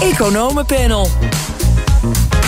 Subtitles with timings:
[0.00, 1.37] Economenpanel.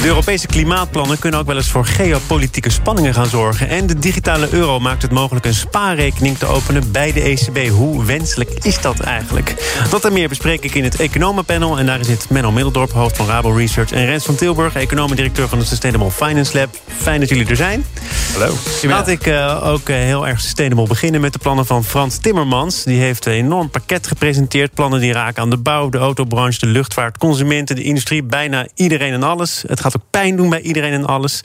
[0.00, 3.68] De Europese klimaatplannen kunnen ook wel eens voor geopolitieke spanningen gaan zorgen.
[3.68, 7.68] En de digitale euro maakt het mogelijk een spaarrekening te openen bij de ECB.
[7.68, 9.54] Hoe wenselijk is dat eigenlijk?
[9.90, 11.78] Dat en meer bespreek ik in het Economenpanel.
[11.78, 13.92] En daarin zit Menno Middeldorp, hoofd van Rabo Research.
[13.92, 16.68] En Rens van Tilburg, economiedirecteur van de Sustainable Finance Lab.
[16.96, 17.84] Fijn dat jullie er zijn.
[18.32, 18.54] Hallo.
[18.82, 22.84] Laat ik uh, ook uh, heel erg sustainable beginnen met de plannen van Frans Timmermans.
[22.84, 24.74] Die heeft een enorm pakket gepresenteerd.
[24.74, 28.22] Plannen die raken aan de bouw, de autobranche, de luchtvaart, consumenten, de industrie.
[28.22, 29.64] Bijna iedereen en alles.
[29.66, 31.40] Het gaat pijn doen bij iedereen en alles.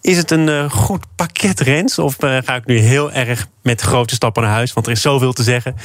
[0.00, 1.98] Is het een uh, goed pakket, Rens?
[1.98, 4.72] Of uh, ga ik nu heel erg met grote stappen naar huis?
[4.72, 5.76] Want er is zoveel te zeggen.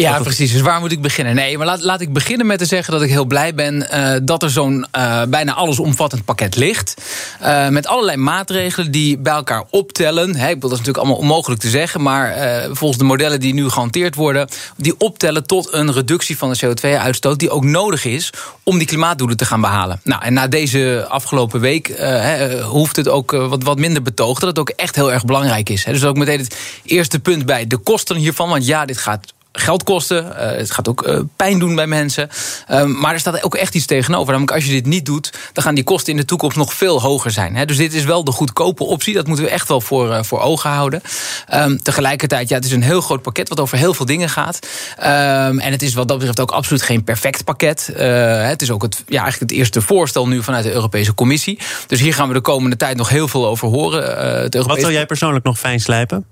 [0.00, 0.52] Ja, precies.
[0.52, 1.34] Dus waar moet ik beginnen?
[1.34, 4.16] Nee, maar laat, laat ik beginnen met te zeggen dat ik heel blij ben uh,
[4.22, 6.94] dat er zo'n uh, bijna allesomvattend pakket ligt.
[7.42, 10.36] Uh, met allerlei maatregelen die bij elkaar optellen.
[10.36, 12.34] Hè, ik wil dat is natuurlijk allemaal onmogelijk te zeggen, maar
[12.72, 17.38] volgens de modellen die nu gehanteerd worden, die optellen tot een reductie van de CO2-uitstoot
[17.38, 20.00] die ook nodig is om die klimaatdoelen te gaan behalen.
[20.04, 24.48] Nou, en na deze afgelopen week he, hoeft het ook wat, wat minder betoogd dat
[24.48, 25.84] het ook echt heel erg belangrijk is.
[25.84, 25.92] Hè.
[25.92, 29.82] Dus ook meteen het eerste punt bij de kosten hiervan, want ja, dit gaat geld
[29.82, 30.24] kosten.
[30.24, 32.28] Uh, het gaat ook uh, pijn doen bij mensen.
[32.70, 34.26] Uh, maar er staat ook echt iets tegenover.
[34.26, 37.00] Namelijk als je dit niet doet, dan gaan die kosten in de toekomst nog veel
[37.00, 37.56] hoger zijn.
[37.56, 37.64] Hè?
[37.64, 39.14] Dus dit is wel de goedkope optie.
[39.14, 41.02] Dat moeten we echt wel voor, voor ogen houden.
[41.54, 44.58] Um, tegelijkertijd, ja, het is een heel groot pakket wat over heel veel dingen gaat.
[44.98, 47.90] Um, en het is wat dat betreft ook absoluut geen perfect pakket.
[47.94, 51.58] het is ook het, ja, eigenlijk het eerste voorstel nu vanuit de Europese Commissie.
[51.86, 54.02] Dus hier gaan we de komende tijd nog heel veel over horen.
[54.02, 54.68] het Europese...
[54.68, 56.24] Wat zou jij persoonlijk nog fijn slijpen?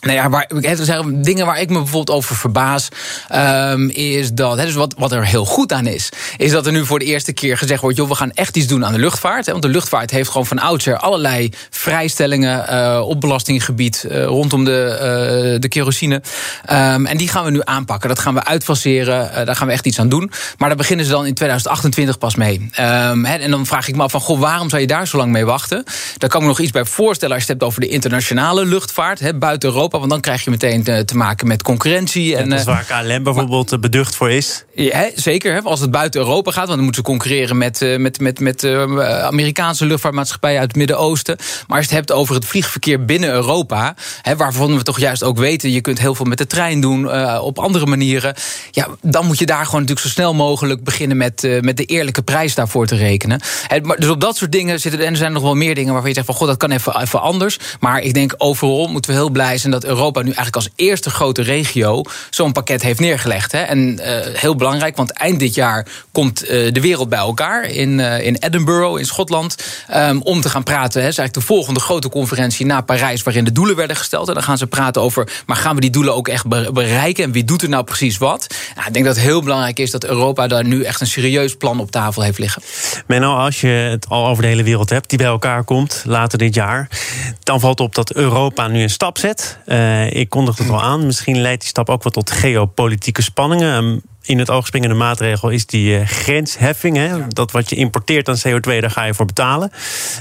[0.00, 2.88] Nou ja, waar, heb zeggen, dingen waar ik me bijvoorbeeld over verbaas,
[3.34, 6.86] um, is dat, dus wat, wat er heel goed aan is, is dat er nu
[6.86, 9.46] voor de eerste keer gezegd wordt, joh, we gaan echt iets doen aan de luchtvaart.
[9.46, 14.64] Hè, want de luchtvaart heeft gewoon van oudsher allerlei vrijstellingen uh, op belastinggebied uh, rondom
[14.64, 16.14] de, uh, de kerosine.
[16.70, 18.08] Um, en die gaan we nu aanpakken.
[18.08, 20.30] Dat gaan we uitfaseren, daar gaan we echt iets aan doen.
[20.58, 22.70] Maar daar beginnen ze dan in 2028 pas mee.
[22.80, 25.16] Um, hè, en dan vraag ik me af van, goh, waarom zou je daar zo
[25.16, 25.84] lang mee wachten?
[26.16, 28.64] Daar kan ik me nog iets bij voorstellen als je het hebt over de internationale
[28.64, 29.87] luchtvaart, hè, buiten Europa.
[29.90, 32.36] Want dan krijg je meteen te, te maken met concurrentie.
[32.36, 34.64] En, dat is waar KLM bijvoorbeeld maar, beducht voor is.
[34.74, 35.52] Ja, zeker.
[35.52, 36.66] Hè, als het buiten Europa gaat.
[36.66, 41.36] Want dan moeten ze concurreren met, met, met, met Amerikaanse luchtvaartmaatschappijen uit het Midden-Oosten.
[41.36, 43.94] Maar als je het hebt over het vliegverkeer binnen Europa.
[44.22, 45.70] Hè, waarvan we toch juist ook weten.
[45.70, 47.04] Je kunt heel veel met de trein doen.
[47.04, 48.34] Uh, op andere manieren.
[48.70, 51.84] Ja, dan moet je daar gewoon natuurlijk zo snel mogelijk beginnen met, uh, met de
[51.84, 53.40] eerlijke prijs daarvoor te rekenen.
[53.82, 55.00] Maar dus op dat soort dingen zitten.
[55.00, 57.00] En er zijn nog wel meer dingen waarvan je zegt van god, dat kan even,
[57.00, 57.58] even anders.
[57.80, 61.10] Maar ik denk overal moeten we heel blij zijn dat Europa nu eigenlijk als eerste
[61.10, 63.52] grote regio zo'n pakket heeft neergelegd.
[63.52, 63.58] Hè.
[63.58, 67.98] En uh, heel belangrijk, want eind dit jaar komt uh, de wereld bij elkaar in,
[67.98, 69.56] uh, in Edinburgh, in Schotland,
[69.94, 71.02] um, om te gaan praten.
[71.02, 74.28] Het is eigenlijk de volgende grote conferentie na Parijs, waarin de doelen werden gesteld.
[74.28, 77.24] En dan gaan ze praten over, maar gaan we die doelen ook echt bereiken?
[77.24, 78.46] En wie doet er nou precies wat?
[78.74, 81.56] Nou, ik denk dat het heel belangrijk is dat Europa daar nu echt een serieus
[81.56, 82.62] plan op tafel heeft liggen.
[83.06, 86.38] Menno, als je het al over de hele wereld hebt die bij elkaar komt later
[86.38, 86.88] dit jaar,
[87.42, 89.58] dan valt op dat Europa nu een stap zet.
[89.68, 91.06] Uh, ik kondigde het al aan.
[91.06, 94.02] Misschien leidt die stap ook wel tot geopolitieke spanningen.
[94.22, 96.96] In het oog springende maatregel is die uh, grensheffing.
[96.96, 97.28] Hè?
[97.28, 99.72] Dat wat je importeert aan CO2, daar ga je voor betalen.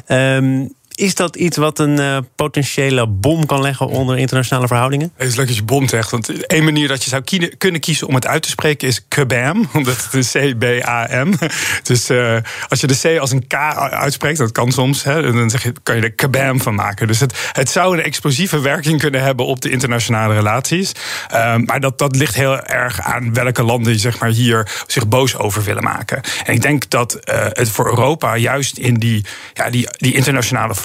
[0.07, 5.11] Um, is dat iets wat een uh, potentiële bom kan leggen onder internationale verhoudingen?
[5.15, 6.11] Het is leuk dat je bom zegt.
[6.11, 7.23] Want één manier dat je zou
[7.57, 9.69] kunnen kiezen om het uit te spreken is KBAM.
[9.73, 11.33] Omdat het een C-B-A-M.
[11.83, 12.37] Dus uh,
[12.67, 15.73] als je de C als een K uitspreekt, dat kan soms, hè, dan zeg je,
[15.83, 17.07] kan je er KBAM van maken.
[17.07, 20.91] Dus het, het zou een explosieve werking kunnen hebben op de internationale relaties.
[21.33, 25.37] Uh, maar dat, dat ligt heel erg aan welke landen zeg maar, hier zich boos
[25.37, 26.21] over willen maken.
[26.45, 30.75] En ik denk dat uh, het voor Europa juist in die, ja, die, die internationale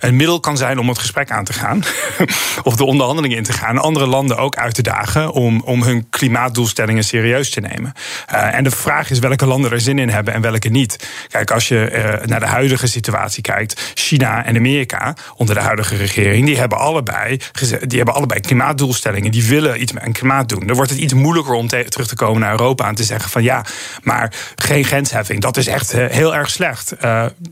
[0.00, 1.82] een middel kan zijn om het gesprek aan te gaan.
[2.62, 3.78] of de onderhandelingen in te gaan.
[3.78, 7.92] Andere landen ook uit te dagen om, om hun klimaatdoelstellingen serieus te nemen.
[8.32, 11.08] Uh, en de vraag is welke landen er zin in hebben en welke niet.
[11.28, 15.96] Kijk, als je uh, naar de huidige situatie kijkt, China en Amerika onder de huidige
[15.96, 17.40] regering, die hebben allebei,
[17.86, 19.30] die hebben allebei klimaatdoelstellingen.
[19.30, 20.66] Die willen iets met klimaat doen.
[20.66, 23.30] Dan wordt het iets moeilijker om te, terug te komen naar Europa en te zeggen
[23.30, 23.64] van ja,
[24.02, 25.40] maar geen grensheffing.
[25.40, 26.94] Dat is echt uh, heel erg slecht.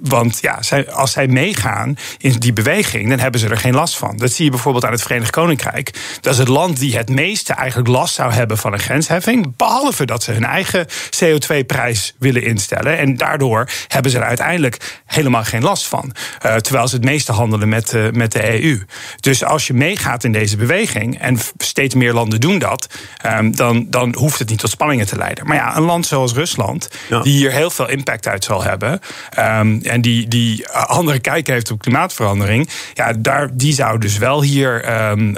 [0.00, 3.96] want ja, als zij meegaan meegaan in die beweging, dan hebben ze er geen last
[3.96, 4.16] van.
[4.16, 6.18] Dat zie je bijvoorbeeld aan het Verenigd Koninkrijk.
[6.20, 9.56] Dat is het land die het meeste eigenlijk last zou hebben van een grensheffing.
[9.56, 10.86] Behalve dat ze hun eigen
[11.24, 12.98] CO2-prijs willen instellen.
[12.98, 16.14] En daardoor hebben ze er uiteindelijk helemaal geen last van.
[16.46, 18.82] Uh, terwijl ze het meeste handelen met, uh, met de EU.
[19.20, 22.86] Dus als je meegaat in deze beweging, en steeds meer landen doen dat,
[23.26, 25.46] um, dan, dan hoeft het niet tot spanningen te leiden.
[25.46, 27.22] Maar ja, een land zoals Rusland, ja.
[27.22, 29.00] die hier heel veel impact uit zal hebben.
[29.38, 32.68] Um, en die, die andere kijk heeft op klimaatverandering.
[32.94, 35.36] Ja, daar, die zou dus wel hier um,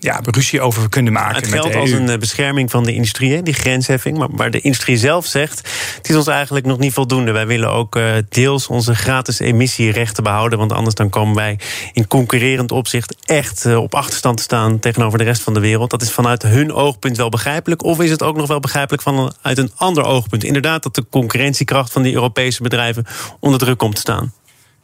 [0.00, 1.36] ja, ruzie over kunnen maken.
[1.36, 4.18] Het geldt als een bescherming van de industrie, die grensheffing.
[4.18, 5.58] Maar, maar de industrie zelf zegt:
[5.96, 7.32] het is ons eigenlijk nog niet voldoende.
[7.32, 10.58] Wij willen ook uh, deels onze gratis emissierechten behouden.
[10.58, 11.58] Want anders dan komen wij
[11.92, 15.90] in concurrerend opzicht echt uh, op achterstand te staan tegenover de rest van de wereld.
[15.90, 17.82] Dat is vanuit hun oogpunt wel begrijpelijk.
[17.84, 20.44] Of is het ook nog wel begrijpelijk vanuit een ander oogpunt?
[20.44, 23.06] Inderdaad, dat de concurrentiekracht van die Europese bedrijven
[23.40, 24.32] onder druk komt te staan.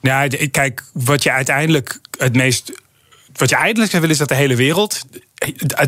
[0.01, 2.73] Ja, kijk, wat je uiteindelijk het meest.
[3.33, 5.05] Wat je eigenlijk wil is dat de hele wereld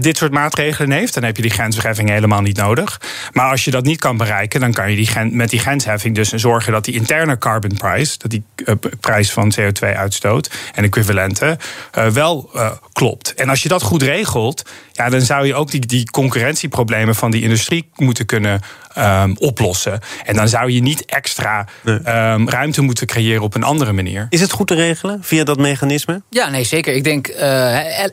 [0.00, 3.00] dit soort maatregelen heeft, dan heb je die grensverheffing helemaal niet nodig.
[3.32, 6.28] Maar als je dat niet kan bereiken, dan kan je die met die grensheffing dus
[6.32, 11.58] zorgen dat die interne carbon price, dat die uh, prijs van CO2-uitstoot en equivalenten,
[11.98, 12.50] uh, wel
[12.92, 13.34] klopt.
[13.34, 14.62] En als je dat goed regelt,
[15.04, 18.60] ja, dan zou je ook die, die concurrentieproblemen van die industrie moeten kunnen
[18.98, 20.00] um, oplossen.
[20.24, 21.94] En dan zou je niet extra nee.
[21.94, 24.26] um, ruimte moeten creëren op een andere manier.
[24.30, 26.22] Is het goed te regelen via dat mechanisme?
[26.30, 26.94] Ja, nee, zeker.
[26.94, 27.26] Ik denk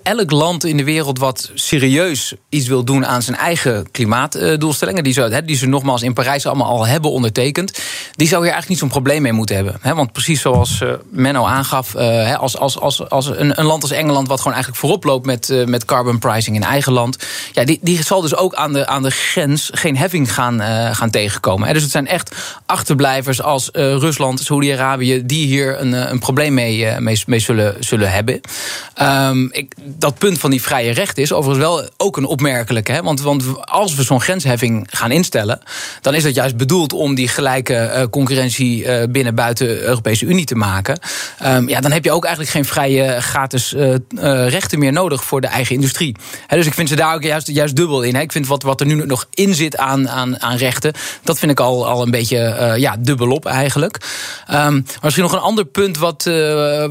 [0.03, 5.13] elk land in de wereld wat serieus iets wil doen aan zijn eigen klimaatdoelstellingen, die
[5.13, 7.79] ze, die ze nogmaals in Parijs allemaal al hebben ondertekend,
[8.15, 9.95] die zou hier eigenlijk niet zo'n probleem mee moeten hebben.
[9.95, 13.91] Want precies zoals eh, Menno aangaf, eh, als, als, als, als een, een land als
[13.91, 17.17] Engeland, wat gewoon eigenlijk voorop loopt met, eh, met carbon pricing in eigen land,
[17.51, 20.61] ja, die, die zal dus ook aan de, aan de grens geen heffing gaan,
[20.95, 21.73] gaan tegenkomen.
[21.73, 22.35] Dus het zijn echt
[22.65, 28.41] achterblijvers als Rusland, Saudi-Arabië, die hier een, een probleem mee, mee, mee zullen, zullen hebben.
[29.01, 32.91] Um, ik, dat punt van die vrije rechten is overigens wel ook een opmerkelijke.
[32.91, 33.01] Hè?
[33.01, 35.59] Want, want als we zo'n grensheffing gaan instellen,
[36.01, 40.55] dan is dat juist bedoeld om die gelijke concurrentie binnen buiten de Europese Unie te
[40.55, 40.99] maken.
[41.45, 43.75] Um, ja, dan heb je ook eigenlijk geen vrije gratis
[44.47, 46.15] rechten meer nodig voor de eigen industrie.
[46.59, 48.15] Dus ik vind ze daar ook juist, juist dubbel in.
[48.15, 51.51] Ik vind wat, wat er nu nog in zit aan, aan, aan rechten, dat vind
[51.51, 53.97] ik al, al een beetje ja, dubbelop eigenlijk.
[54.51, 56.23] Um, misschien nog een ander punt wat,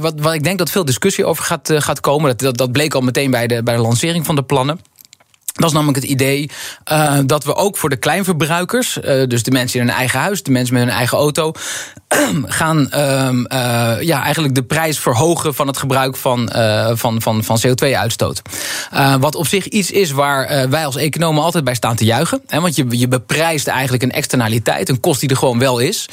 [0.00, 2.28] wat, wat ik denk dat veel discussie over gaat, gaat komen.
[2.28, 4.80] Dat, dat, dat bleek al meteen bij de, bij de lancering van de plannen.
[5.58, 6.50] Dat is namelijk het idee
[6.92, 10.42] uh, dat we ook voor de kleinverbruikers, uh, dus de mensen in hun eigen huis,
[10.42, 11.52] de mensen met hun eigen auto,
[12.60, 16.50] gaan uh, ja, eigenlijk de prijs verhogen van het gebruik van,
[16.94, 18.42] van, van, van CO2-uitstoot.
[19.20, 22.42] wat op zich iets is waar wij als economen altijd bij staan te juichen.
[22.46, 26.08] Hè, want je, je beprijst eigenlijk een externaliteit, een kost die er gewoon wel is.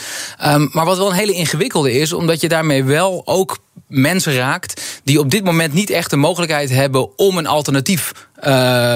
[0.46, 3.58] Um, maar wat wel een hele ingewikkelde is, omdat je daarmee wel ook
[3.88, 8.44] mensen raakt die op dit moment niet echt de mogelijkheid hebben om een alternatief uh,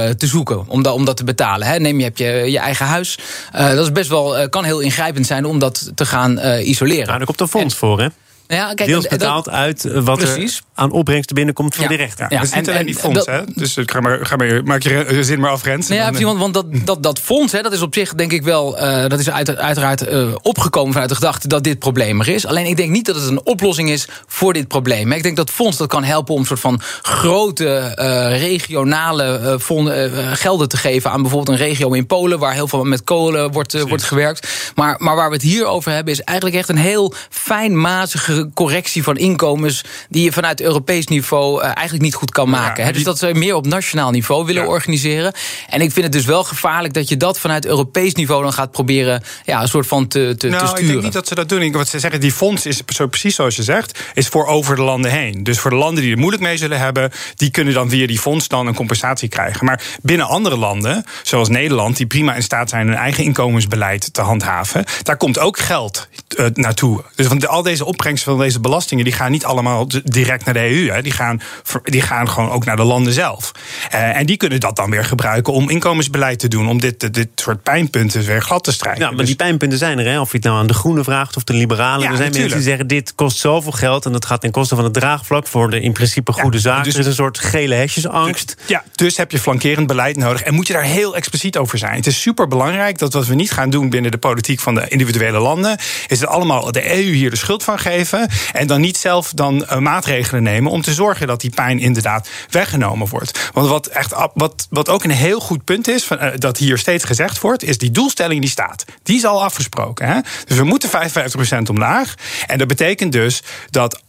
[0.09, 1.67] te zoeken, om, dat, om dat te betalen.
[1.67, 1.79] Hè.
[1.79, 3.17] Neem je, heb je je eigen huis.
[3.55, 7.05] Uh, dat is best wel, uh, kan heel ingrijpend zijn om dat te gaan isoleren.
[7.05, 8.07] Nou, daar komt een fonds en, voor, hè?
[8.55, 10.57] Ja, kijk, Deels betaald dat, uit wat precies.
[10.57, 11.89] er aan opbrengsten binnenkomt voor ja.
[11.89, 12.25] de rechter.
[12.29, 12.41] Ja, ja.
[12.41, 13.41] Dus niet en, alleen die fonds, hè?
[13.55, 15.87] Dus ga maar, ga maar, maak je zin maar af, Rens.
[15.87, 18.43] Nee, ja, want, want dat, dat, dat fonds, hè, dat is op zich denk ik
[18.43, 18.83] wel...
[18.83, 22.45] Uh, dat is uit, uiteraard uh, opgekomen vanuit de gedachte dat dit probleem er is.
[22.45, 25.11] Alleen ik denk niet dat het een oplossing is voor dit probleem.
[25.11, 30.37] Ik denk dat fonds dat kan helpen om een soort van grote uh, regionale fonden,
[30.37, 31.11] gelden te geven...
[31.11, 32.39] aan bijvoorbeeld een regio in Polen...
[32.39, 34.71] waar heel veel met kolen wordt, wordt gewerkt.
[34.75, 39.03] Maar, maar waar we het hier over hebben is eigenlijk echt een heel fijnmazige correctie
[39.03, 42.83] van inkomens die je vanuit Europees niveau uh, eigenlijk niet goed kan maken.
[42.83, 42.93] Ja, die...
[42.93, 44.67] Dus dat ze meer op nationaal niveau willen ja.
[44.67, 45.33] organiseren.
[45.69, 48.71] En ik vind het dus wel gevaarlijk dat je dat vanuit Europees niveau dan gaat
[48.71, 50.85] proberen ja, een soort van te, te, nou, te sturen.
[50.85, 51.71] Ik denk niet dat ze dat doen.
[51.71, 54.81] Wat ze zeggen, die fonds is zo precies zoals je zegt, is voor over de
[54.81, 55.43] landen heen.
[55.43, 58.19] Dus voor de landen die er moeilijk mee zullen hebben, die kunnen dan via die
[58.19, 59.65] fonds dan een compensatie krijgen.
[59.65, 64.21] Maar binnen andere landen, zoals Nederland, die prima in staat zijn hun eigen inkomensbeleid te
[64.21, 66.07] handhaven, daar komt ook geld
[66.37, 67.03] uh, naartoe.
[67.15, 70.58] Dus want al deze opbrengsten van deze belastingen, die gaan niet allemaal direct naar de
[70.59, 70.89] EU.
[70.91, 71.01] Hè.
[71.01, 71.41] Die, gaan,
[71.83, 73.51] die gaan gewoon ook naar de landen zelf.
[73.93, 76.67] Uh, en die kunnen dat dan weer gebruiken om inkomensbeleid te doen.
[76.67, 79.01] Om dit, dit soort pijnpunten weer glad te strijken.
[79.01, 80.05] Ja, maar dus, die pijnpunten zijn er.
[80.05, 80.19] Hè?
[80.19, 82.03] Of je het nou aan de groenen vraagt of de liberalen.
[82.03, 82.53] Ja, er zijn natuurlijk.
[82.53, 84.05] mensen die zeggen: dit kost zoveel geld.
[84.05, 86.83] En dat gaat ten koste van het draagvlak voor de in principe goede ja, zaken.
[86.83, 88.55] Dus, er is een soort gele hesjesangst.
[88.57, 90.41] Dus, ja, dus heb je flankerend beleid nodig.
[90.41, 91.95] En moet je daar heel expliciet over zijn.
[91.95, 94.87] Het is super belangrijk dat wat we niet gaan doen binnen de politiek van de
[94.87, 95.77] individuele landen.
[96.07, 98.29] is het allemaal de EU hier de schuld van geven.
[98.53, 102.29] En dan niet zelf dan uh, maatregelen nemen om te zorgen dat die pijn inderdaad
[102.49, 103.49] weggenomen wordt.
[103.53, 106.77] Want wat, echt, wat, wat ook een heel goed punt is, van, uh, dat hier
[106.77, 108.85] steeds gezegd wordt, is die doelstelling die staat.
[109.03, 110.07] Die is al afgesproken.
[110.07, 110.19] Hè?
[110.45, 112.13] Dus we moeten 55% omlaag.
[112.47, 114.01] En dat betekent dus dat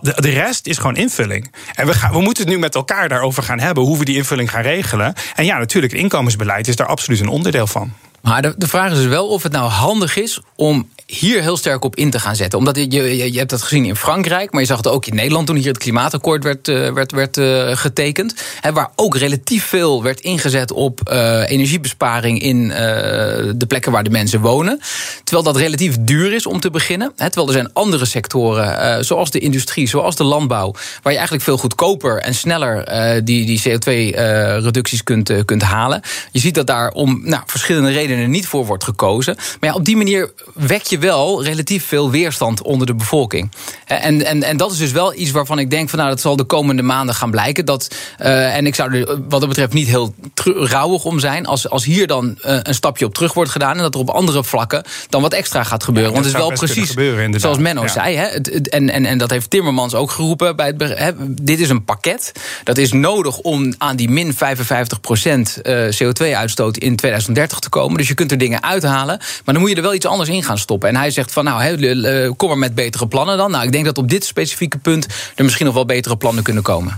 [0.00, 1.54] de, de rest is gewoon invulling.
[1.74, 4.16] En we, gaan, we moeten het nu met elkaar daarover gaan hebben hoe we die
[4.16, 5.14] invulling gaan regelen.
[5.34, 7.92] En ja, natuurlijk, het inkomensbeleid is daar absoluut een onderdeel van.
[8.20, 11.56] Maar de, de vraag is dus wel of het nou handig is om hier heel
[11.56, 12.58] sterk op in te gaan zetten.
[12.58, 15.46] Omdat je, je, hebt dat gezien in Frankrijk, maar je zag het ook in Nederland
[15.46, 18.34] toen hier het klimaatakkoord werd, uh, werd, werd uh, getekend.
[18.60, 24.10] Hè, waar ook relatief veel werd ingezet op uh, energiebesparing in de plekken waar de
[24.10, 24.80] mensen wonen.
[25.24, 27.12] Terwijl dat relatief duur is om te beginnen.
[27.16, 31.42] Hè, terwijl er zijn andere sectoren, zoals de industrie, zoals de landbouw, waar je eigenlijk
[31.42, 32.84] veel goedkoper en sneller
[33.24, 36.02] die, die CO2-reducties kunt, kunt halen.
[36.32, 39.34] Je ziet dat daar om nou, verschillende redenen niet voor wordt gekozen.
[39.60, 43.50] Maar ja, op die manier wek je wel relatief veel weerstand onder de bevolking.
[43.86, 46.36] En, en, en dat is dus wel iets waarvan ik denk van nou, dat zal
[46.36, 47.64] de komende maanden gaan blijken.
[47.64, 50.14] Dat, uh, en ik zou er wat dat betreft niet heel
[50.44, 51.46] rouwig om zijn.
[51.46, 53.76] Als, als hier dan uh, een stapje op terug wordt gedaan.
[53.76, 56.12] En dat er op andere vlakken dan wat extra gaat gebeuren.
[56.12, 57.88] Ja, Want het is wel precies gebeuren, zoals Menno ja.
[57.88, 58.16] zei.
[58.16, 60.56] Hè, het, en, en, en dat heeft Timmermans ook geroepen.
[60.56, 62.32] Bij het, hè, dit is een pakket.
[62.64, 67.96] Dat is nodig om aan die min 55 procent uh, CO2-uitstoot in 2030 te komen.
[67.96, 69.18] Dus je kunt er dingen uithalen.
[69.18, 70.88] Maar dan moet je er wel iets anders in gaan stoppen.
[70.90, 73.50] En hij zegt van nou, kom maar met betere plannen dan.
[73.50, 76.62] Nou, ik denk dat op dit specifieke punt er misschien nog wel betere plannen kunnen
[76.62, 76.96] komen.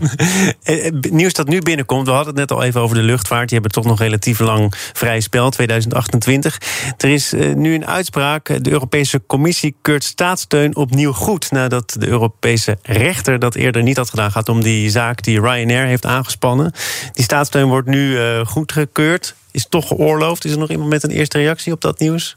[1.11, 3.49] Nieuws dat nu binnenkomt, we hadden het net al even over de luchtvaart.
[3.49, 6.59] Die hebben toch nog relatief lang vrij spel, 2028.
[6.97, 8.65] Er is nu een uitspraak.
[8.65, 11.51] De Europese Commissie keurt staatssteun opnieuw goed.
[11.51, 14.31] Nadat de Europese rechter dat eerder niet had gedaan.
[14.31, 16.73] Gaat om die zaak die Ryanair heeft aangespannen.
[17.13, 19.35] Die staatssteun wordt nu goedgekeurd.
[19.51, 20.45] Is toch geoorloofd?
[20.45, 22.37] Is er nog iemand met een eerste reactie op dat nieuws?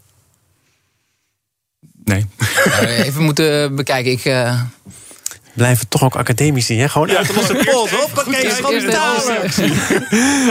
[2.05, 2.25] Nee.
[3.05, 4.11] Even moeten bekijken.
[4.11, 4.25] Ik.
[4.25, 4.61] Uh
[5.55, 6.89] blijven toch ook academici, hè?
[6.89, 7.91] Gewoon uit de losse pols.
[7.91, 8.51] Hoppakee,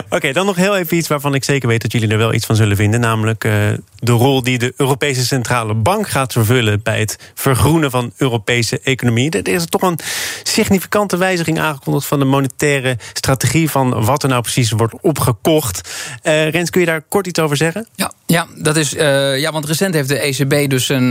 [0.04, 2.34] Oké, okay, dan nog heel even iets waarvan ik zeker weet dat jullie er wel
[2.34, 3.00] iets van zullen vinden.
[3.00, 3.52] Namelijk uh,
[3.98, 9.30] de rol die de Europese Centrale Bank gaat vervullen bij het vergroenen van Europese economie.
[9.30, 9.98] Er is toch een
[10.42, 15.90] significante wijziging aangekondigd van de monetaire strategie van wat er nou precies wordt opgekocht.
[16.22, 17.86] Uh, Rens, kun je daar kort iets over zeggen?
[17.94, 21.10] Ja, ja, dat is, uh, ja want recent heeft de ECB dus een,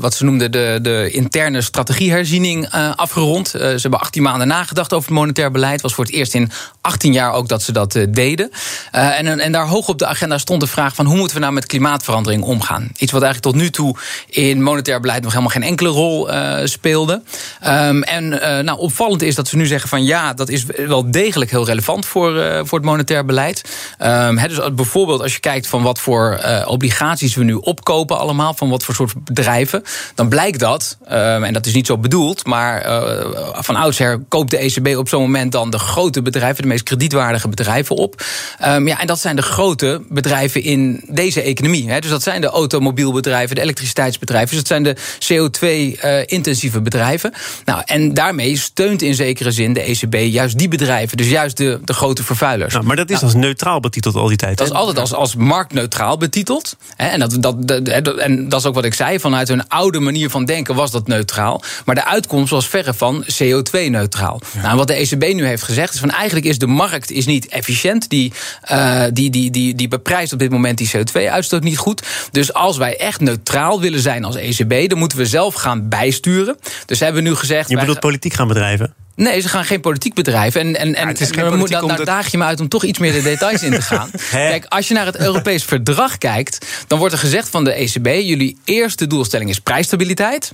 [0.00, 3.54] wat ze noemden de, de interne strategieherziening afgerond.
[3.54, 5.80] Uh, ze hebben 18 maanden nagedacht over het monetair beleid.
[5.80, 8.50] was voor het eerst in 18 jaar ook dat ze dat deden.
[8.90, 11.54] En, en daar hoog op de agenda stond de vraag van hoe moeten we nou
[11.54, 12.90] met klimaatverandering omgaan.
[12.96, 13.96] Iets wat eigenlijk tot nu toe
[14.28, 16.28] in monetair beleid nog helemaal geen enkele rol
[16.64, 17.22] speelde.
[17.66, 18.28] Um, en
[18.64, 22.06] nou, opvallend is dat ze nu zeggen van ja, dat is wel degelijk heel relevant
[22.06, 23.62] voor, voor het monetair beleid.
[23.98, 26.25] He, dus bijvoorbeeld als je kijkt van wat voor
[26.66, 29.82] obligaties we nu opkopen allemaal, van wat voor soort bedrijven,
[30.14, 34.50] dan blijkt dat, um, en dat is niet zo bedoeld, maar uh, van oudsher koopt
[34.50, 38.24] de ECB op zo'n moment dan de grote bedrijven, de meest kredietwaardige bedrijven op.
[38.64, 41.90] Um, ja, en dat zijn de grote bedrijven in deze economie.
[41.90, 42.00] Hè.
[42.00, 44.48] Dus dat zijn de automobielbedrijven, de elektriciteitsbedrijven.
[44.48, 47.32] Dus dat zijn de CO2-intensieve uh, bedrijven.
[47.64, 51.16] Nou, en daarmee steunt in zekere zin de ECB juist die bedrijven.
[51.16, 52.72] Dus juist de, de grote vervuilers.
[52.72, 54.58] Nou, maar dat is nou, als neutraal betiteld al die tijd.
[54.58, 56.76] Dat is altijd als, als marktneutraal betiteld.
[56.96, 59.20] En, dat, dat, dat, en dat is ook wat ik zei.
[59.20, 61.62] Vanuit hun oude manier van denken was dat neutraal.
[61.84, 64.40] Maar de uitkomst was verre van CO2-neutraal.
[64.54, 64.62] Ja.
[64.62, 67.48] Nou, wat de ECB nu heeft gezegd is van eigenlijk is de markt is niet
[67.48, 68.08] efficiënt.
[68.08, 68.32] Die,
[68.70, 72.02] uh, die, die, die, die beprijst op dit moment die CO2-uitstoot niet goed.
[72.30, 76.56] Dus als wij echt neutraal willen zijn als ECB, dan moeten we zelf gaan bijsturen.
[76.86, 77.68] Dus hebben we nu gezegd.
[77.68, 78.94] Je bedoelt politiek gaan bedrijven?
[79.16, 80.60] Nee, ze gaan geen politiek bedrijven.
[80.60, 82.98] En, en, en, ja, en moet, dan, dan daag je me uit om toch iets
[82.98, 84.10] meer de details in te gaan.
[84.30, 88.06] Kijk, als je naar het Europees verdrag kijkt, dan wordt er gezegd van de ECB:
[88.06, 90.52] jullie eerste doelstelling is prijsstabiliteit.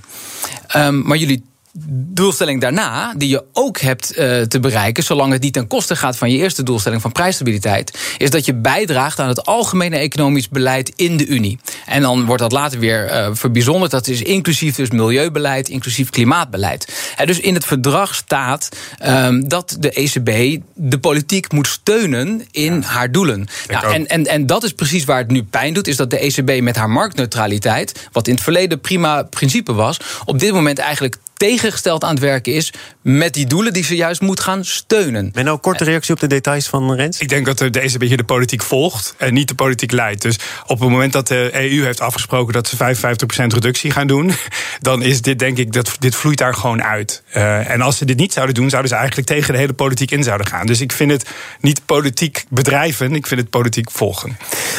[0.75, 1.43] Um, maar jullie
[1.75, 6.17] doelstelling daarna, die je ook hebt uh, te bereiken, zolang het niet ten koste gaat
[6.17, 10.91] van je eerste doelstelling van prijsstabiliteit, is dat je bijdraagt aan het algemene economisch beleid
[10.95, 11.59] in de Unie.
[11.85, 13.91] En dan wordt dat later weer uh, verbijzonderd.
[13.91, 17.13] Dat is inclusief dus milieubeleid, inclusief klimaatbeleid.
[17.15, 18.69] En dus in het verdrag staat
[19.05, 23.47] um, dat de ECB de politiek moet steunen in ja, haar doelen.
[23.67, 26.19] Nou, en, en, en dat is precies waar het nu pijn doet, is dat de
[26.19, 31.17] ECB met haar marktneutraliteit, wat in het verleden prima principe was, op dit moment eigenlijk
[31.33, 35.31] tegengesteld aan het werken is met die doelen die ze juist moet gaan steunen.
[35.33, 37.19] En nou korte reactie op de details van Rens?
[37.19, 40.21] Ik denk dat de ECB hier de politiek volgt en niet de politiek leidt.
[40.21, 44.31] Dus op het moment dat de EU heeft afgesproken dat ze 55% reductie gaan doen,
[44.81, 47.23] dan is dit denk ik dat dit vloeit daar gewoon uit.
[47.35, 50.11] Uh, en als ze dit niet zouden doen, zouden ze eigenlijk tegen de hele politiek
[50.11, 50.65] in zouden gaan.
[50.65, 54.37] Dus ik vind het niet politiek bedrijven, ik vind het politiek volgen.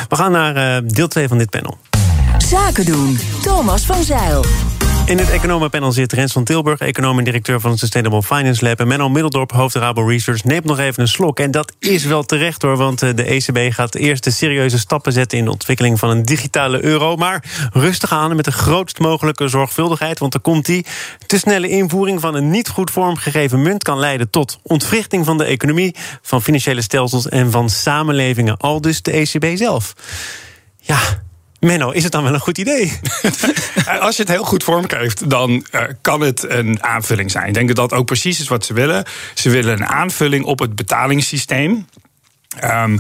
[0.09, 1.79] We gaan naar uh, deel 2 van dit panel.
[2.39, 3.19] Zaken doen.
[3.43, 4.45] Thomas van Zeil.
[5.07, 8.81] In het economenpanel zit Rens van Tilburg, econoom en directeur van het Sustainable Finance Lab.
[8.81, 11.41] En Menno Middeldorp, hoofd Rabo Research, neemt nog even een slok.
[11.41, 15.13] En dat is wel terecht hoor, want eh, de ECB gaat eerst de serieuze stappen
[15.13, 17.17] zetten in de ontwikkeling van een digitale euro.
[17.17, 20.87] Maar rustig aan met de grootst mogelijke zorgvuldigheid, want er komt die.
[21.27, 25.45] Te snelle invoering van een niet goed vormgegeven munt kan leiden tot ontwrichting van de
[25.45, 28.57] economie, van financiële stelsels en van samenlevingen.
[28.57, 29.95] Al dus de ECB zelf.
[30.81, 30.99] Ja,
[31.65, 32.93] Menno, is het dan wel een goed idee?
[34.01, 37.47] Als je het heel goed vormgeeft, dan uh, kan het een aanvulling zijn.
[37.47, 39.05] Ik denk dat dat ook precies is wat ze willen.
[39.35, 41.87] Ze willen een aanvulling op het betalingssysteem.
[42.63, 42.99] Um,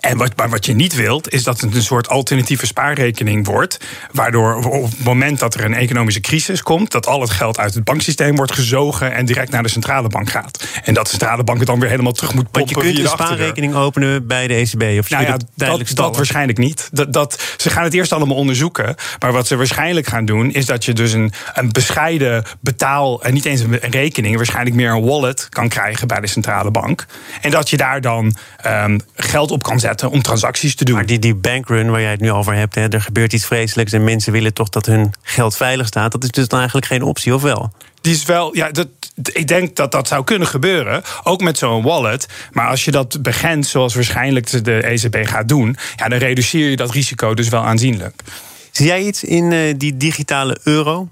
[0.00, 3.78] en wat, maar wat je niet wilt, is dat het een soort alternatieve spaarrekening wordt.
[4.12, 7.74] Waardoor op het moment dat er een economische crisis komt, dat al het geld uit
[7.74, 10.64] het banksysteem wordt gezogen en direct naar de centrale bank gaat.
[10.84, 12.74] En dat de centrale bank het dan weer helemaal terug moet pompen.
[12.74, 14.98] Want je kunt een spaarrekening openen bij de ECB.
[14.98, 16.88] Of nou ja, dat, dat, waarschijnlijk niet.
[16.92, 18.94] Dat, dat, ze gaan het eerst allemaal onderzoeken.
[19.18, 23.22] Maar wat ze waarschijnlijk gaan doen, is dat je dus een, een bescheiden betaal.
[23.22, 27.06] en niet eens een rekening, waarschijnlijk meer een wallet kan krijgen bij de centrale bank.
[27.40, 28.36] En dat je daar dan.
[28.66, 30.94] Um, Ehm, geld op kan zetten om transacties te doen.
[30.94, 33.92] Maar die, die bankrun waar jij het nu over hebt, hè, er gebeurt iets vreselijks
[33.92, 36.12] en mensen willen toch dat hun geld veilig staat.
[36.12, 37.72] Dat is dus dan eigenlijk geen optie, of wel?
[38.00, 38.88] Die is wel, ja, dat,
[39.32, 41.02] ik denk dat dat zou kunnen gebeuren.
[41.22, 42.28] Ook met zo'n wallet.
[42.52, 46.76] Maar als je dat begint, zoals waarschijnlijk de ECB gaat doen, ja, dan reduceer je
[46.76, 48.22] dat risico dus wel aanzienlijk.
[48.70, 51.08] Zie jij iets in uh, die digitale euro?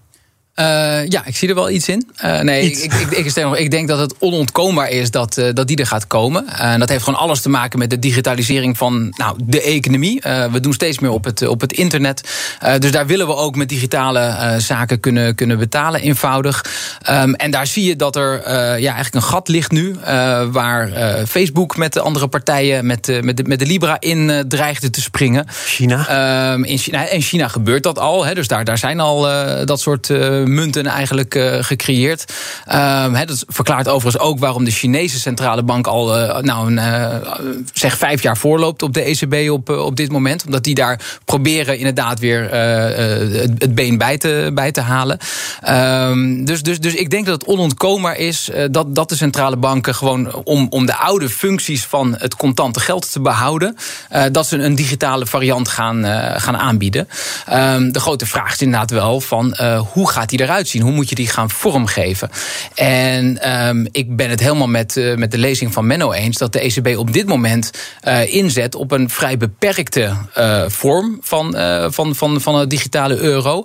[0.61, 2.09] Uh, ja, ik zie er wel iets in.
[2.25, 5.67] Uh, nee, ik, ik, ik, ik, ik, denk dat het onontkoombaar is dat, uh, dat
[5.67, 6.49] die er gaat komen.
[6.49, 10.21] En dat heeft gewoon alles te maken met de digitalisering van nou, de economie.
[10.51, 12.29] we doen steeds meer op het, op het internet.
[12.79, 16.65] dus daar willen we ook met digitale zaken kunnen, kunnen betalen, eenvoudig.
[17.11, 18.51] Um, en daar zie je dat er
[18.81, 19.97] ja, eigenlijk een gat ligt nu.
[20.51, 20.91] waar
[21.27, 25.47] Facebook met de andere partijen, met, met, de, met de Libra in dreigde te springen.
[25.49, 26.57] China?
[26.57, 27.09] In China.
[27.09, 28.25] In China gebeurt dat al.
[28.25, 29.21] Hè, dus daar, daar zijn al
[29.65, 30.11] dat soort
[30.49, 32.33] munten eigenlijk uh, gecreëerd.
[32.69, 37.33] Uh, dat verklaart overigens ook waarom de Chinese centrale bank al uh, nou, een, uh,
[37.73, 40.45] zeg vijf jaar voorloopt op de ECB op, op dit moment.
[40.45, 45.19] Omdat die daar proberen inderdaad weer het, het, been bij te, bij te halen.
[45.61, 49.95] Ehm, dus, dus, dus ik denk dat het onontkoombaar is dat, dat de centrale banken
[49.95, 53.77] gewoon om, om de oude functies van het contante geld te behouden,
[54.33, 56.05] dat ze een digitale variant gaan,
[56.41, 57.09] gaan aanbieden.
[57.53, 59.57] Um, de grote vraag is inderdaad wel van
[59.93, 60.83] hoe gaat die eruit zien?
[60.83, 62.31] Hoe moet je die gaan vormgeven?
[62.75, 66.53] En um, ik ben het helemaal met, uh, met de lezing van Menno eens dat
[66.53, 67.71] de ECB op dit moment
[68.05, 71.57] uh, inzet op een vrij beperkte uh, vorm van,
[71.91, 73.65] van, van, van een digitale euro.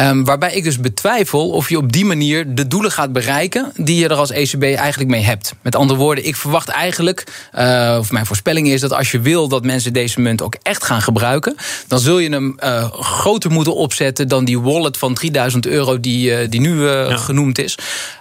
[0.00, 3.96] Um, waarbij ik dus betwijfel of je op die manier de doelen gaat bereiken die
[3.96, 5.54] je er als ECB eigenlijk mee hebt.
[5.62, 7.24] Met andere woorden, ik verwacht eigenlijk,
[7.98, 11.02] of mijn voorspelling is dat als je wil dat mensen deze munt ook echt gaan
[11.02, 11.56] gebruiken,
[11.88, 12.56] dan zul je hem
[12.90, 17.58] groter moeten opzetten dan die wallet van 3000 euro die, eh, die nu eh, genoemd
[17.58, 17.78] is.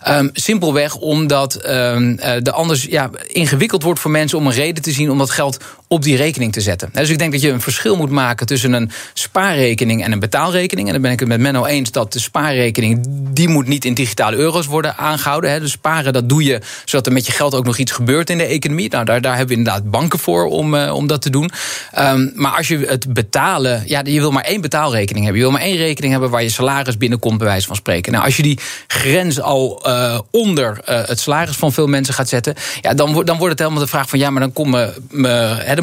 [0.07, 4.91] Um, simpelweg omdat um, de anders ja, ingewikkeld wordt voor mensen om een reden te
[4.91, 5.57] zien om dat geld
[5.93, 6.89] op die rekening te zetten.
[6.93, 10.87] Dus ik denk dat je een verschil moet maken tussen een spaarrekening en een betaalrekening.
[10.87, 13.93] En dan ben ik het met Menno eens dat de spaarrekening die moet niet in
[13.93, 15.59] digitale euro's worden aangehouden.
[15.59, 18.37] Dus sparen dat doe je zodat er met je geld ook nog iets gebeurt in
[18.37, 18.89] de economie.
[18.89, 21.51] Nou, daar, daar hebben we inderdaad banken voor om, uh, om dat te doen.
[21.99, 25.41] Um, maar als je het betalen, ja, je wil maar één betaalrekening hebben.
[25.41, 28.11] Je wil maar één rekening hebben waar je salaris binnenkomt, bij wijze van spreken.
[28.11, 32.29] Nou, als je die grens al uh, onder uh, het salaris van veel mensen gaat
[32.29, 35.31] zetten, ja, dan, dan wordt het helemaal de vraag van ja, maar dan komen me,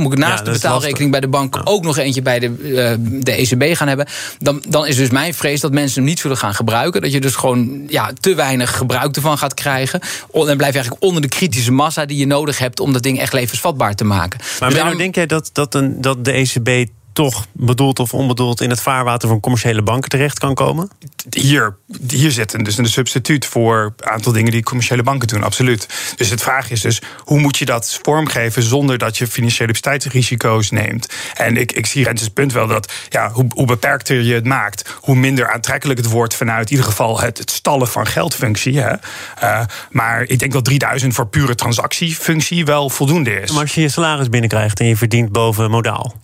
[0.00, 3.22] dan moet ik naast de betaalrekening bij de bank ook nog eentje bij de, uh,
[3.22, 4.06] de ECB gaan hebben.
[4.38, 7.00] Dan, dan is dus mijn vrees dat mensen hem niet zullen gaan gebruiken.
[7.00, 10.00] Dat je dus gewoon ja, te weinig gebruik ervan gaat krijgen.
[10.00, 13.02] En dan blijf je eigenlijk onder de kritische massa die je nodig hebt om dat
[13.02, 14.40] ding echt levensvatbaar te maken.
[14.60, 14.98] Maar dus daarom...
[14.98, 19.28] denk jij dat, dat, een, dat de ECB toch bedoeld of onbedoeld in het vaarwater
[19.28, 20.90] van commerciële banken terecht kan komen?
[21.30, 21.76] Hier,
[22.08, 25.88] hier zit dus een substituut voor een aantal dingen die commerciële banken doen, absoluut.
[26.16, 30.70] Dus het vraag is dus, hoe moet je dat vormgeven zonder dat je financiële bestaansrisico's
[30.70, 31.14] neemt?
[31.34, 34.96] En ik, ik zie Rente's punt wel dat ja, hoe, hoe beperkter je het maakt,
[35.00, 38.80] hoe minder aantrekkelijk het wordt vanuit in ieder geval het, het stallen van geldfunctie.
[38.80, 38.92] Hè.
[39.42, 43.50] Uh, maar ik denk dat 3000 voor pure transactiefunctie wel voldoende is.
[43.50, 46.14] Maar als je je salaris binnenkrijgt en je verdient boven modaal.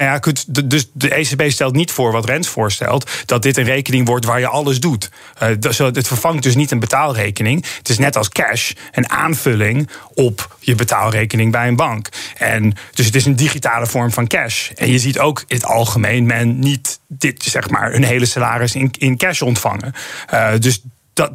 [0.00, 0.20] Ja,
[0.64, 4.40] dus de ECB stelt niet voor wat Rens voorstelt, dat dit een rekening wordt waar
[4.40, 5.10] je alles doet.
[5.42, 5.48] Uh,
[5.92, 7.64] het vervangt dus niet een betaalrekening.
[7.76, 12.08] Het is net als cash een aanvulling op je betaalrekening bij een bank.
[12.36, 14.70] En dus het is een digitale vorm van cash.
[14.70, 18.74] En je ziet ook in het algemeen men niet dit, zeg maar, een hele salaris
[18.74, 19.94] in, in cash ontvangen.
[20.34, 20.82] Uh, dus
[21.12, 21.32] dat,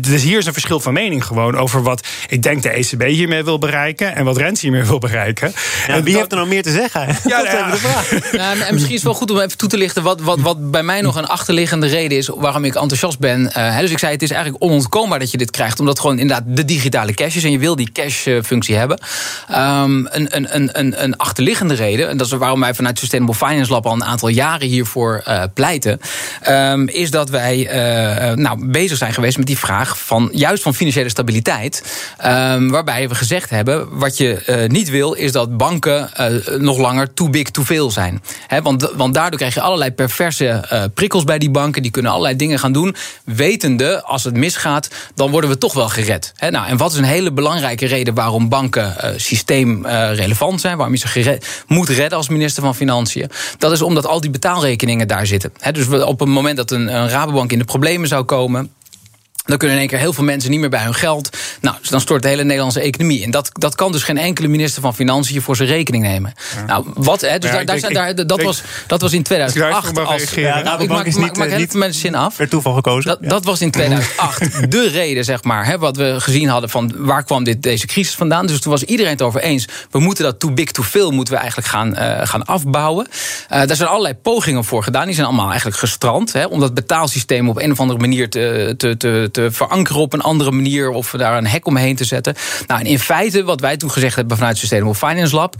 [0.00, 3.44] dus hier is een verschil van mening gewoon over wat ik denk de ECB hiermee
[3.44, 5.52] wil bereiken en wat Rens hiermee wil bereiken.
[5.86, 7.04] en wie heeft er nou meer te zeggen?
[7.26, 7.70] Ja, dat ja.
[7.70, 8.32] de vraag.
[8.32, 10.70] Ja, en misschien is het wel goed om even toe te lichten wat, wat, wat
[10.70, 13.50] bij mij nog een achterliggende reden is waarom ik enthousiast ben.
[13.56, 16.44] Uh, dus ik zei, het is eigenlijk onontkoombaar dat je dit krijgt, omdat gewoon inderdaad
[16.46, 18.98] de digitale cash is en je wil die cash-functie hebben.
[19.50, 23.72] Um, een, een, een, een achterliggende reden, en dat is waarom wij vanuit Sustainable Finance
[23.72, 26.00] Lab al een aantal jaren hiervoor uh, pleiten,
[26.48, 30.74] um, is dat wij uh, nou, bezig zijn geweest met die vraag van juist van
[30.74, 31.82] financiële stabiliteit.
[32.24, 36.78] Um, waarbij we gezegd hebben: wat je uh, niet wil, is dat banken uh, nog
[36.78, 38.22] langer too big, too veel zijn.
[38.62, 41.82] Want, want daardoor krijg je allerlei perverse uh, prikkels bij die banken.
[41.82, 42.96] Die kunnen allerlei dingen gaan doen.
[43.24, 46.32] Wetende, als het misgaat, dan worden we toch wel gered.
[46.50, 50.76] Nou, en wat is een hele belangrijke reden waarom banken systeemrelevant zijn?
[50.76, 53.30] Waarom je ze gered, moet redden als minister van Financiën?
[53.58, 55.52] Dat is omdat al die betaalrekeningen daar zitten.
[55.72, 58.70] Dus op het moment dat een, een Rabobank in de problemen zou komen
[59.46, 61.36] dan kunnen in één keer heel veel mensen niet meer bij hun geld.
[61.60, 63.24] Nou, dus dan stort de hele Nederlandse economie.
[63.24, 66.32] En dat, dat kan dus geen enkele minister van Financiën voor zijn rekening nemen.
[66.66, 69.98] Nou, wat, hè, dus daar, daar, daar, dat, was, dat was in 2008.
[69.98, 72.36] Als, ja, nou, ik maak, maak, maak even mijn zin af.
[72.36, 73.10] Per toeval gekozen.
[73.10, 76.92] Dat, dat was in 2008 de reden, zeg maar, hè, wat we gezien hadden van
[76.96, 78.46] waar kwam dit, deze crisis vandaan.
[78.46, 79.68] Dus toen was iedereen het over eens.
[79.90, 83.06] We moeten dat too big, too veel moeten we eigenlijk gaan, uh, gaan afbouwen.
[83.06, 85.06] Uh, daar zijn allerlei pogingen voor gedaan.
[85.06, 86.32] Die zijn allemaal eigenlijk gestrand.
[86.32, 90.12] Hè, om dat betaalsysteem op een of andere manier te, te, te te verankeren op
[90.12, 92.34] een andere manier of daar een hek omheen te zetten.
[92.66, 95.54] Nou, en in feite, wat wij toen gezegd hebben vanuit Sustainable Finance Lab,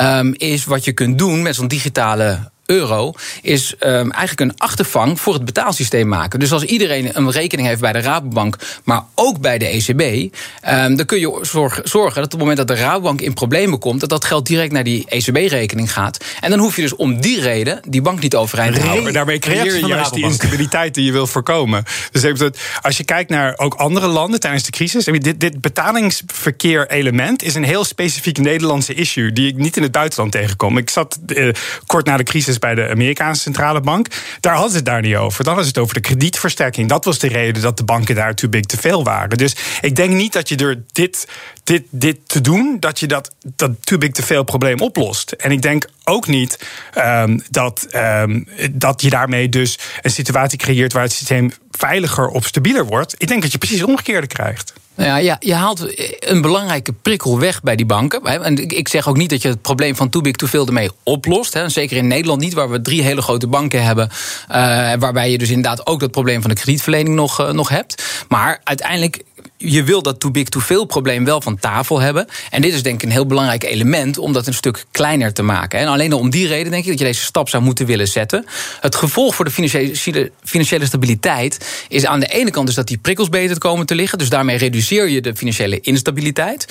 [0.00, 5.20] um, is wat je kunt doen met zo'n digitale euro is um, eigenlijk een achtervang
[5.20, 6.40] voor het betaalsysteem maken.
[6.40, 10.30] Dus als iedereen een rekening heeft bij de Rabobank, maar ook bij de ECB, um,
[10.60, 11.38] ehm, dan kun je
[11.82, 14.72] zorgen dat op het moment dat de Rabobank in problemen komt, dat dat geld direct
[14.72, 16.24] naar die ECB-rekening gaat.
[16.40, 19.02] En dan hoef je dus om die reden die bank niet overeind te houden.
[19.02, 21.84] Maar daarmee creëer je juist die instabiliteit die je wil voorkomen.
[22.10, 27.54] Dus als je kijkt naar ook andere landen tijdens de crisis, dit, dit betalingsverkeer-element is
[27.54, 30.78] een heel specifiek Nederlandse issue die ik niet in het buitenland tegenkom.
[30.78, 31.52] Ik zat uh,
[31.86, 34.06] kort na de crisis bij de Amerikaanse centrale bank.
[34.40, 35.44] Daar hadden ze het daar niet over.
[35.44, 36.88] Dan was het over de kredietversterking.
[36.88, 39.38] Dat was de reden dat de banken daar too big te veel waren.
[39.38, 41.28] Dus ik denk niet dat je door dit,
[41.64, 45.32] dit, dit te doen, dat je dat, dat too big te veel probleem oplost.
[45.32, 46.58] En ik denk ook niet
[46.98, 52.46] um, dat, um, dat je daarmee dus een situatie creëert waar het systeem veiliger of
[52.46, 53.14] stabieler wordt.
[53.18, 54.72] Ik denk dat je precies het omgekeerde krijgt.
[54.94, 55.86] Nou ja, ja, je haalt
[56.18, 58.22] een belangrijke prikkel weg bij die banken.
[58.24, 60.90] En ik zeg ook niet dat je het probleem van too big too veel ermee
[61.02, 61.60] oplost.
[61.66, 64.08] Zeker in Nederland niet, waar we drie hele grote banken hebben.
[64.10, 64.56] Uh,
[64.98, 68.02] waarbij je dus inderdaad ook dat probleem van de kredietverlening nog, uh, nog hebt.
[68.28, 69.22] Maar uiteindelijk
[69.64, 72.26] je wil dat too big too veel probleem wel van tafel hebben.
[72.50, 75.42] En dit is denk ik een heel belangrijk element om dat een stuk kleiner te
[75.42, 75.78] maken.
[75.78, 78.46] En alleen om die reden denk ik dat je deze stap zou moeten willen zetten.
[78.80, 82.98] Het gevolg voor de financiële, financiële stabiliteit is aan de ene kant dus dat die
[82.98, 84.18] prikkels beter komen te liggen.
[84.18, 86.66] Dus daarmee reduceer je de financiële instabiliteit.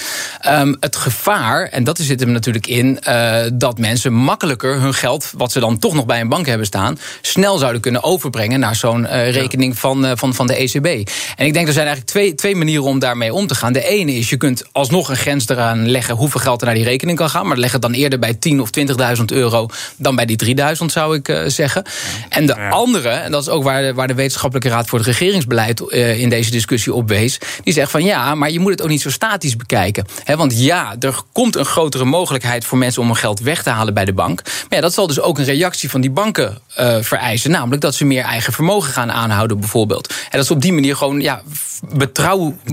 [0.47, 5.32] Um, het gevaar, en dat zit hem natuurlijk in, uh, dat mensen makkelijker hun geld,
[5.38, 8.75] wat ze dan toch nog bij een bank hebben staan, snel zouden kunnen overbrengen naar
[8.75, 11.10] zo'n uh, rekening van, uh, van, van de ECB.
[11.36, 13.74] En ik denk er zijn eigenlijk twee, twee manieren om daarmee om te gaan.
[13.74, 16.84] De ene is, je kunt alsnog een grens eraan leggen hoeveel geld er naar die
[16.84, 17.48] rekening kan gaan.
[17.48, 18.70] Maar leg het dan eerder bij 10 of
[19.17, 21.84] 20.000 euro dan bij die 3.000, zou ik uh, zeggen.
[22.30, 25.08] En de andere, en dat is ook waar de, waar de Wetenschappelijke Raad voor het
[25.08, 27.39] Regeringsbeleid uh, in deze discussie op wees.
[27.63, 30.06] Die zegt van ja, maar je moet het ook niet zo statisch bekijken.
[30.24, 33.70] He, want ja, er komt een grotere mogelijkheid voor mensen om hun geld weg te
[33.70, 34.41] halen bij de bank.
[34.44, 37.52] Maar ja, dat zal dus ook een reactie van die banken uh, vereisen.
[37.52, 40.13] Namelijk dat ze meer eigen vermogen gaan aanhouden, bijvoorbeeld.
[40.30, 41.41] En dat ze op die manier gewoon ja,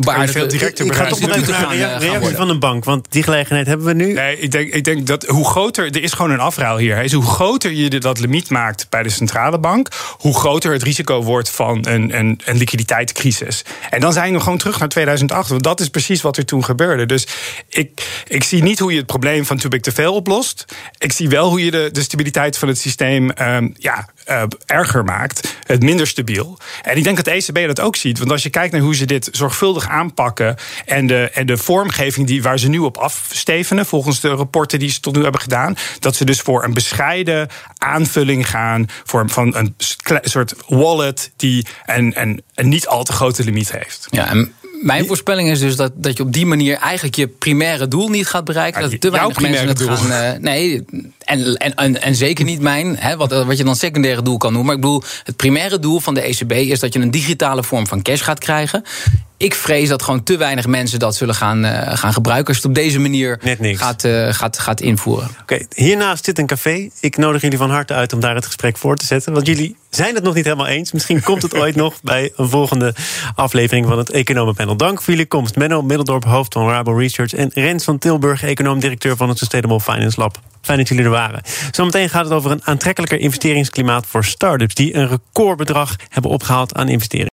[0.01, 3.07] betrouwbaar veel directer Ik ga toch nog even naar de reactie van een bank, want
[3.11, 4.13] die gelegenheid hebben we nu.
[4.13, 6.97] Nee, ik denk, ik denk dat hoe groter, er is gewoon een afruil hier.
[6.97, 11.23] Hè, hoe groter je dat limiet maakt bij de centrale bank, hoe groter het risico
[11.23, 13.65] wordt van een, een, een liquiditeitscrisis.
[13.91, 16.65] En dan zijn we gewoon terug naar 2008, want dat is precies wat er toen
[16.65, 17.07] gebeurde.
[17.07, 17.27] Dus
[17.69, 20.65] ik, ik zie niet hoe je het probleem van too big te veel oplost.
[20.99, 25.05] Ik zie wel hoe je de, de stabiliteit van het systeem um, ja, uh, erger
[25.05, 26.59] maakt, het minder stabiel.
[26.83, 28.95] En ik denk dat de ECB dat ook ziet, want als je kijkt naar hoe
[28.95, 33.87] ze dit zorgvuldig aanpakken en de, en de vormgeving die, waar ze nu op afstevenen,
[33.87, 37.49] volgens de rapporten die ze tot nu hebben gedaan, dat ze dus voor een bescheiden
[37.79, 39.75] aanvulling gaan, voor van een
[40.23, 44.07] soort wallet die een, een, een niet al te grote limiet heeft.
[44.11, 47.88] Ja, en mijn voorspelling is dus dat, dat je op die manier eigenlijk je primaire
[47.88, 48.91] doel niet gaat bereiken.
[48.91, 50.11] dat te weinig mensen het gaan.
[50.11, 50.85] Uh, nee,
[51.25, 54.53] En, en, en, en zeker niet mijn, hè, wat, wat je dan secundaire doel kan
[54.53, 54.67] noemen.
[54.67, 57.87] Maar ik bedoel, het primaire doel van de ECB is dat je een digitale vorm
[57.87, 58.85] van cash gaat krijgen.
[59.38, 62.46] Ik vrees dat gewoon te weinig mensen dat zullen gaan, uh, gaan gebruiken.
[62.46, 65.29] Als je het op deze manier gaat, uh, gaat, gaat invoeren.
[65.31, 66.88] Oké, okay, hiernaast zit een café.
[67.01, 69.33] Ik nodig jullie van harte uit om daar het gesprek voor te zetten.
[69.33, 70.92] Want jullie zijn het nog niet helemaal eens.
[70.92, 72.94] Misschien komt het ooit nog bij een volgende
[73.35, 74.77] aflevering van het Economenpanel.
[74.77, 75.57] Dank voor jullie komst.
[75.57, 77.33] Menno Middeldorp, hoofd van Rabo Research.
[77.33, 80.40] En Rens van Tilburg, econoom-directeur van het Sustainable Finance Lab.
[80.62, 81.42] Fijn dat jullie er waren.
[81.70, 84.74] Zometeen gaat het over een aantrekkelijker investeringsklimaat voor start-ups...
[84.74, 87.37] die een recordbedrag hebben opgehaald aan investeringen.